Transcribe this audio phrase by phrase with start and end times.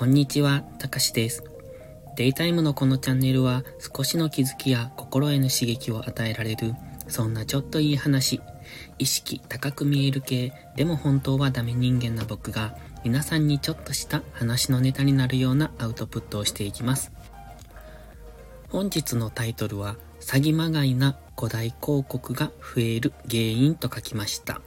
[0.00, 1.44] こんにちは、たかしです。
[2.16, 3.64] デイタイムのこのチャンネルは
[3.94, 6.74] 少しの気づきや心への刺激を与えられる、
[7.06, 8.40] そんなちょっといい話、
[8.98, 17.12] 意識高く見える系、でも本当はダメ人間な僕が皆さんにちょっとした話のネタになるようなアウトプットをしていきます。
[18.70, 24.62] 本日のタイトルは、詐欺まがいな古代広告が増える原因と書きました。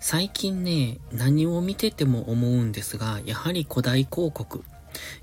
[0.00, 4.62] 最近ね、何を見てても思うんですが、やはり古代広告、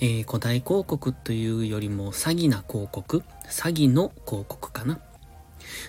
[0.00, 5.00] えー、古代広告というよりも詐欺な広告、詐欺の広告かな。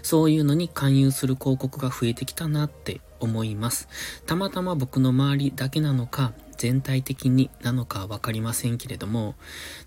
[0.03, 3.87] そういうのに勧誘する広告が増えてきたなって思います。
[4.27, 9.35] たまたま僕の周りだけなのか、全体的になのかわかりませんけれども、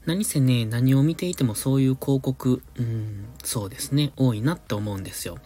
[0.06, 5.38] 何せね、何を見ていてもそういう広告、うん、そうですね、多いなって思うんですよ。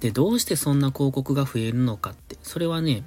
[0.00, 3.04] で、どうしてそんな広告が増えるのかって、それはね、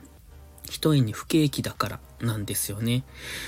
[0.70, 3.04] 一重に不景気だからなんですよね。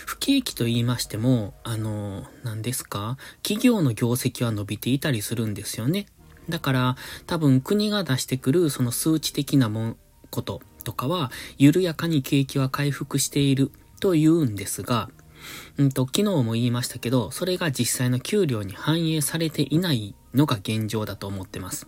[0.05, 6.05] 不景気と言いましても、あの、何ですか企業の業績は伸びていたりするんですよね。
[6.49, 9.97] だから、多分国が出してくるその数値的なもん、
[10.29, 15.09] こととかは、緩やかに景気は回復していると言うんですが、
[15.77, 21.87] うんと、昨日も言いましたけど、それが実際の給料に反映されていないのが現状だと思ってます。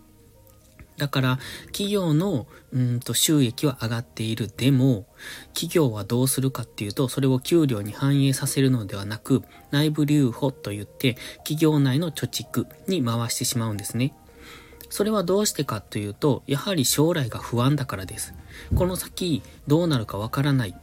[1.00, 4.52] だから、企業の、うんと、収益は上がっている。
[4.54, 5.06] でも、
[5.54, 14.14] 企業はどうするかっていうと、それを給料に反映させるのではなく、内部留保と言って、企業内の貯蓄に回してしまうんですね。
[14.90, 18.34] それはどうしてかというと、やはり将来が不安だからです。
[18.74, 20.74] この先、どうなるかわからない。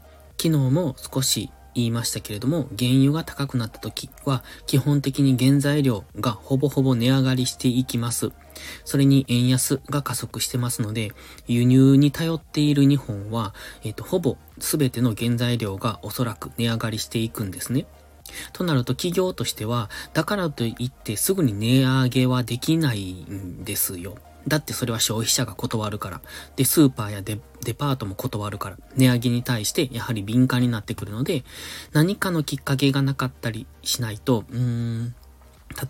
[0.42, 8.32] 昨日も少し言いましたけれども、原油が高くなった時は、基本的に原材料がほぼほぼ値上がりしていきます。
[8.84, 11.12] それに円安が加速してますので、
[11.48, 17.86] 輸入に頼っている日本は、えっ、と、ほぼ全ての原材料がおそらく値上がりしていくんですね。
[18.54, 24.18] となると企業としては、だからといってすぐに値上げはできないんですよ。
[24.48, 26.22] だってそれは消費者が断るから。
[26.56, 27.40] で、スーパーやデ
[27.74, 28.78] パートも断るから。
[28.96, 31.44] 値上げに対してやはり敏感になってくるので、
[31.92, 35.16] 何かのきっかけがなかったりしないと、うーん、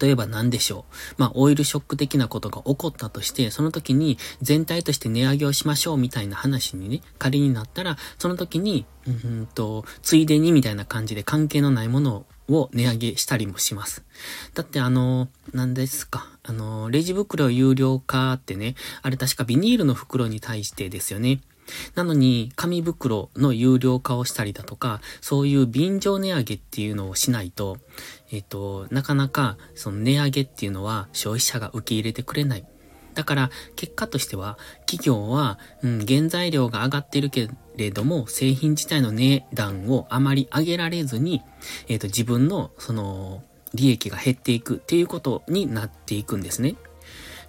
[0.01, 1.15] 例えば何でしょう。
[1.17, 14.03] まあ、オイルショック的なことが起こったとして、その時に全体として値上げをしましょうみたいな話にね、仮になったら、その時に、うんと、ついでにみたいな感じで関係のないものをを値上げしたりもします。
[14.53, 16.27] だってあの、何ですか。
[16.43, 21.41] あの、レジ袋有料化ってね、あれ確かビニールの袋に対してですよね。
[21.95, 27.77] なのに、紙袋の有料化をしたりだとか、そういう便乗値上げっていうのをしないと、
[28.31, 32.65] えっ、と、なかなか、その値上げっていうのは消費者が受け入れてくれない。
[33.13, 41.43] だから、結果としては、企業は、うん、原材料が上がってるけれども、製品自体の値段をあまり上げられずに、
[41.87, 43.43] えっ、と、自分の、その、
[43.73, 46.75] 利益が減っていくっていうことになっていくんですね。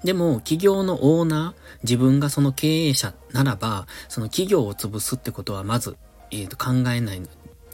[0.04, 5.96] でも、企業のオーナー、自分がその経営者ならば、その企業を潰すってことはまず、
[6.30, 7.22] えっ、ー、と、考えない、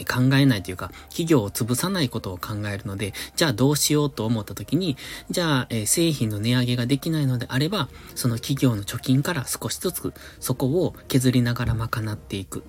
[0.05, 4.97] 考えないというか、企業を潰さないことを考えるので、じゃあどうしようと思った時に、
[5.31, 12.65] じゃあ、え、製品の値上げができないのであれば、その企業の貯金から少しずつ、そこを削りながら賄っていく。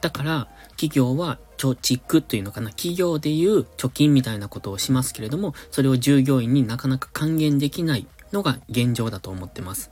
[0.00, 9.90] だから、企業は貯蓄というのかな、企業でいう貯金みたいなことをしますけれども、それを従業員になかなか還元できないのが現状だと思ってます。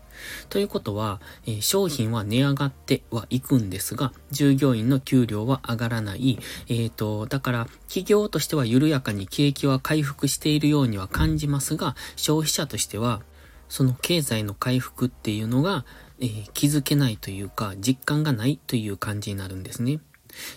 [0.48, 6.38] ということは、えー、商品は値上がってはいくんですが、従業員の給料は上がらない。
[6.68, 13.22] えっ、ー、と、だから、企業としては緩やかに景気は回復しているようには感じますが、消費者としては、
[13.68, 15.84] その経済の回復っていうのが、
[16.20, 20.00] えー、気づけないというか、実感がないという感じになるんですね。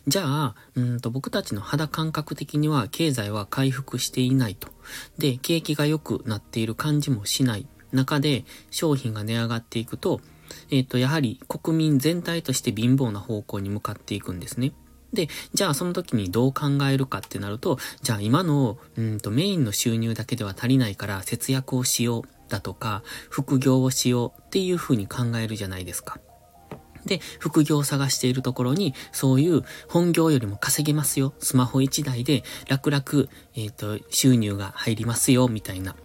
[0.08, 4.70] じゃあ、うんと僕たちの肌感覚的には経済は回復していないと。
[5.18, 10.22] で、景気が良くなっている感じもしない中で商品が値上がっていくと、
[10.72, 14.74] えっ、ー、と、やはり国民全体として貧乏な方向に向かっていくんですね。
[15.14, 26.20] で、じゃあその時にどう考えるかってなると、じゃあ今の、うんとメインの収入だけでは足りないから節約をしようだとか、副業をしようっていう風に考えるじゃないですか。
[27.06, 31.34] で、副業を探しているところに、そういう本業よりも稼げますよ。
[31.40, 35.96] スマホ1台で楽々、えっ、ー、と、収入が入りますよ、みたいな。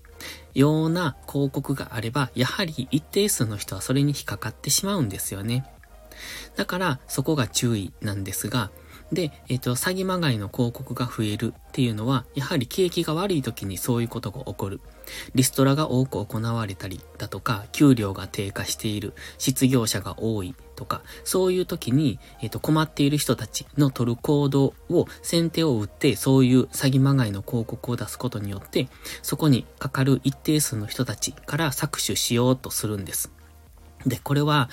[0.55, 5.67] ような広告があれば、やはり一定数の人はそれに引っかかってしまうんですよね。
[6.56, 8.71] だから、そこが注意なんですが、
[9.12, 14.81] で、えっ、ー、と、詐欺まがいの広告が増えるっていうのは、やはり景気が悪い時にそういうことが起こる。
[15.35, 28.88] リストラが多く行われたりだとか、給料が低下している、失業者が多いとか、そういう時に、えっ、ー、と、困っている人たちの取る行動を先手を打って、そういう詐欺まがいの広告を出すことによって、
[29.23, 33.31] そこにかかる一定数の人たちから搾取しようとするんです。
[34.06, 34.69] で、これは、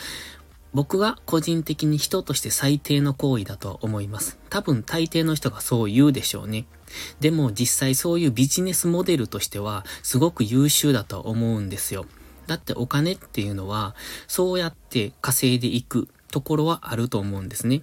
[0.73, 4.39] 僕は個人的に人として最低の行為だと思います。
[4.49, 6.65] 多分大抵の人がそう言うでしょうね。
[7.19, 12.05] でも実際そういうビジネスモデルとしてはすごく優秀だと思うんですよ。
[12.47, 13.95] だってお金っていうのは
[14.27, 17.81] そうやって稼いでいくところはあると思うんですね。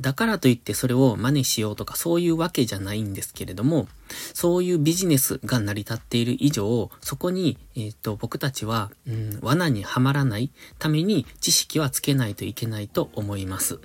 [0.00, 3.88] だからといってそれを真似しようとかそういうわけじゃないんですけれども、
[4.34, 13.80] そういうビジネスが成り立っている以上、そこに、えっ、ー、と、僕たちは、うん、罠にはまらないために知識はつけないといけないと思います。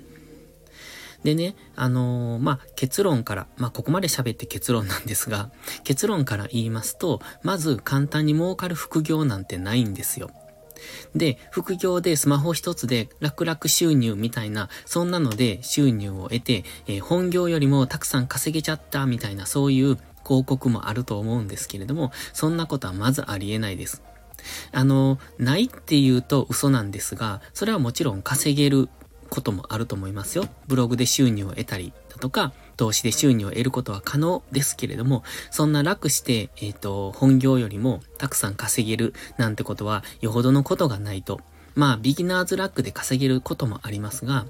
[1.24, 5.50] でね、あのー、まあ、結論から、まあ、ここまで喋って結論なんですが、
[5.84, 10.30] 結論から言いますと、まず簡単に儲かる副業なんてないんですよ。
[11.14, 24.02] で、副業でスマホ一つで楽々収入みたいな、そんなので収入を得て、えー、本業よりもたくさん稼げちゃったみたいな、そういう広告もあると思うんですけれども、そんなことはまずありえないです。
[24.72, 28.88] あの、ないって言うと嘘なんですが、それはもちろん稼げる
[29.32, 30.46] こともあると思いますよ。
[30.66, 41.40] ブログで収入を得たりだとか、投資で収入を得ることは可能ですけれども、そんな楽して、えっ、ー、と、本業よりもたくさん稼げるなんてことは、よほどのことがないと。
[41.74, 44.44] まあ、ビギナーズラックで稼げることもありますが、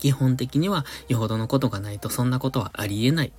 [0.00, 3.32] 基本的にはよほどのことがないとそんなことはありえない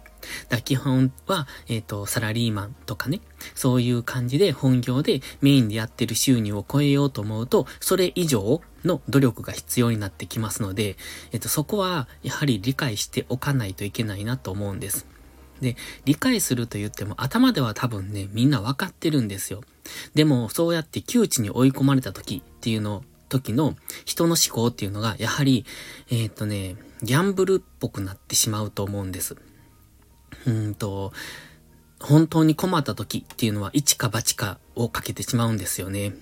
[0.49, 3.21] だ基本は、えっ、ー、と、サラリーマンとかね、
[3.55, 10.97] そういう感じで本業でメインでやってる収入を超えようと思うと、それ以上の努力が必要になってきますので、
[11.31, 15.07] えっ、ー、と、そこはやはり理解しておかないといけないなと思うんです。
[15.61, 19.61] で、理解すると言っても頭では多分ね、みんなわかってるんですよ。
[20.13, 25.65] でも、そうやって窮地に追い込まれた時っていうの、時の人の思考っていうのが、やはり、
[26.09, 29.35] えっ、とね、ギャンブルっぽくなってしまうと思うんです。
[30.45, 31.13] うんと、
[31.99, 36.13] 本当に困った時っていうのは1か8かをかけてしまうんですよね。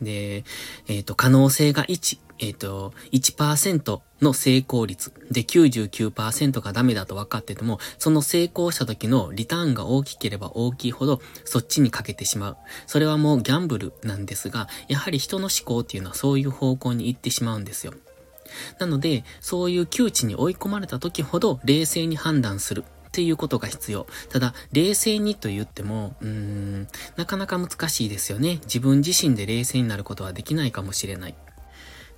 [0.00, 0.44] で、
[0.88, 12.56] えっ、ー、と、可能性が1、えっ、ー、と、1%の成功率で99%がダメだと分かってても、その成功した時のリターンが大きければ大きいほどそっちにかけてしまう。
[12.86, 17.94] それはもうギャンブルなんですが、やはり人の思考っていうのはそういう方向に行ってしまうんですよ。
[18.78, 22.84] なので、そういう窮地に追い込まれた時ほど冷静に判断する。
[23.16, 24.06] っていうことが必要。
[24.28, 28.58] ただ、冷静にと言っても、うーん、なかなか難しいですよね。
[28.64, 31.34] 自分自身で冷静になることはできないかもしれない。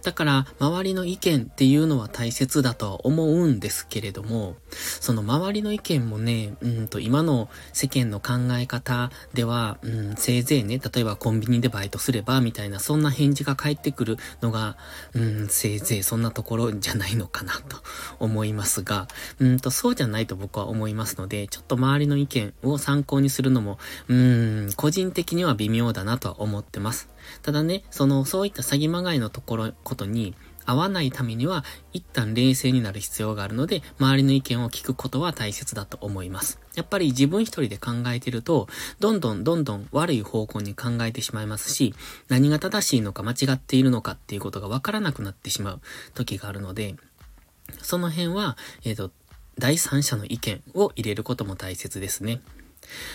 [0.02, 4.56] だから、周りの意見っていうのは大切だとは思うんですけれども、
[5.00, 14.76] その周りの意見もね、うんと、今の世間の考え方では、うん、せいぜいね、例えばコンビニでバイトすれば、みたいな、そんな返事が返ってくるのが、
[15.14, 17.78] うん、せいぜいそんなところじゃないのかなと
[18.20, 19.08] 思いますが、
[19.40, 23.78] うんと、そうじゃないと僕は思いますので、ちょっと周りの意見を参考にするのも、
[24.08, 27.08] うん、個人的には微妙だなとは思ってます。
[27.42, 30.34] ただね、その、そういった詐欺まがいのところ、ことに、
[30.68, 31.64] 合わないためには、
[31.94, 36.60] 一旦冷静になる必要があるので、周りの意見を聞くことは大切だと思います。
[36.74, 38.68] やっぱり自分一人で考えてると、
[39.00, 41.94] どんどんどんどん悪い方向に考えてしまいますし、
[42.28, 45.80] 何が正しいのか間違っているのかっていうことがわからなくなってしまう
[46.12, 46.96] 時があるので、
[47.80, 49.10] その辺は、えっ、ー、と、
[49.58, 52.42] 第三者の意見を入れることも大切ですね。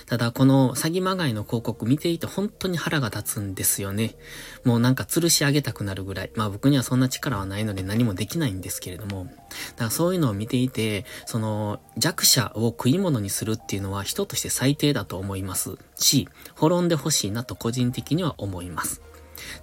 [0.05, 4.15] ただ、この詐欺まがいの広告見ていて本当に腹が立つんですよね。
[4.63, 6.31] もうなんか吊るし上げたくなるぐらい。
[6.35, 9.25] まあ僕にはそんな力はないので何もできないんですけれども。
[9.25, 19.01] だからそういうのを見ていて、その弱者を食い物にするっていうのは人として最低だと思いますし、滅んでほしいなと個人的には思います。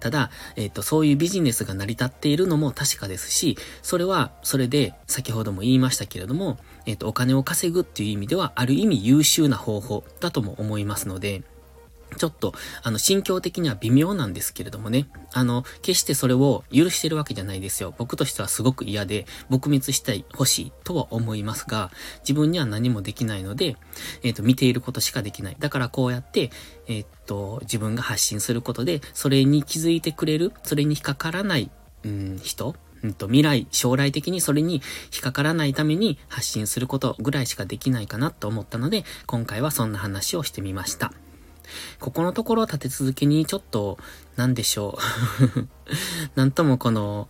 [0.00, 11.42] ただ、えっ、と、そういうビジネスが成り立っているのも確かですし、それは、それで、先ほども言いましたけれども、えっ、と、お金を稼ぐっていう意味では、ある意味優秀な方法だとも思いますので、
[12.16, 15.08] ちょっと、あの、心境的には微妙なんですけれどもね。
[15.32, 17.94] あの、決してそれを許してるわけじゃないですよ。
[17.96, 21.90] 僕としてはすごく嫌で、撲滅したい、欲しいとは思いますが、
[22.20, 23.76] 自分には何もできないので、
[24.22, 25.56] えっ、ー、と、見ていることしかできない。
[25.58, 26.50] だからこうやって、
[26.88, 31.70] えっ、と、自分が発信することで、それに気づいてくれる、それに引っかからない、
[32.04, 41.12] うん、人うんと、未来、将来的にそれに引っかからないために発信することぐらいしかできないかなと思ったので、今回はそんな話をしてみました。
[41.98, 43.98] ここのところ立て続けにちょっと、
[44.36, 44.98] なんでしょ
[45.56, 45.68] う
[46.34, 47.28] なんともこの、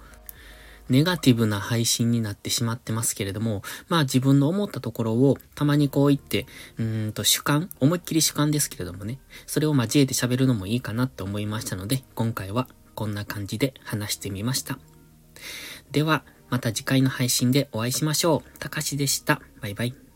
[0.91, 6.47] ネガティブな配信になってしまってますけれども、まあ自分の思ったところをたまにこう言って、
[6.79, 12.67] うんと主観、思いっきり主観ですけれどもね、それを交えて喋るのもいいかなって思いましたので、今回は
[12.97, 14.79] こんな感じで話してみました。
[15.93, 18.59] では、また次回の配信でお会いしましょう。
[18.59, 19.41] たかしでした。
[19.61, 20.10] バイバイ。